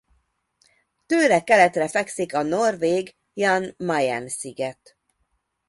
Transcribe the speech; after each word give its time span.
Tőle 1.05 1.43
keletre 1.43 1.87
fekszik 1.87 2.33
a 2.33 2.41
norvég 2.41 3.15
Jan 3.33 3.73
Mayen-sziget. 3.77 4.97